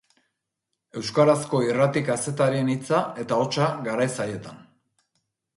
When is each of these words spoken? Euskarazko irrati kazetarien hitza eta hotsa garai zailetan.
Euskarazko 1.01 1.59
irrati 1.67 2.03
kazetarien 2.09 2.71
hitza 2.77 3.05
eta 3.25 3.41
hotsa 3.43 3.71
garai 3.89 4.09
zailetan. 4.19 4.69